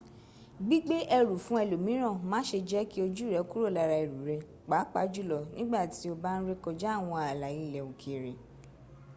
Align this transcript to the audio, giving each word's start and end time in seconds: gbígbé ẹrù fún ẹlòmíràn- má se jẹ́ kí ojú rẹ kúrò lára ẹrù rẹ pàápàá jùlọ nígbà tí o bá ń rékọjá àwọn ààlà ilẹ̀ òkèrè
gbígbé 0.65 0.97
ẹrù 1.17 1.35
fún 1.45 1.57
ẹlòmíràn- 1.63 2.15
má 2.29 2.39
se 2.49 2.57
jẹ́ 2.69 2.87
kí 2.91 2.97
ojú 3.07 3.25
rẹ 3.33 3.41
kúrò 3.49 3.67
lára 3.77 3.95
ẹrù 4.03 4.17
rẹ 4.27 4.35
pàápàá 4.69 5.01
jùlọ 5.13 5.37
nígbà 5.55 5.79
tí 5.93 6.05
o 6.13 6.15
bá 6.23 6.31
ń 6.37 6.45
rékọjá 6.49 6.89
àwọn 6.97 7.17
ààlà 7.25 7.47
ilẹ̀ 7.63 7.83
òkèrè 7.89 8.33